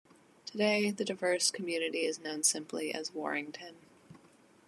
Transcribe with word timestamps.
Today, 0.47 0.89
the 0.89 1.05
diverse 1.05 1.51
community 1.51 2.05
is 2.05 2.17
known 2.19 2.41
simply 2.41 2.91
as 2.91 3.13
Warrington. 3.13 3.75